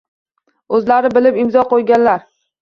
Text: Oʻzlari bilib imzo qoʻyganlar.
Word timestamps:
Oʻzlari 0.77 1.11
bilib 1.17 1.37
imzo 1.45 1.65
qoʻyganlar. 1.75 2.25